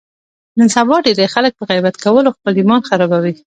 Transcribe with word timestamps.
نن 0.59 0.67
سبا 0.75 0.95
ډېری 1.05 1.27
خلک 1.35 1.51
په 1.55 1.63
غیبت 1.71 1.95
کولو 2.03 2.29
خپل 2.35 2.53
ایمان 2.59 2.81
خرابوي. 2.89 3.33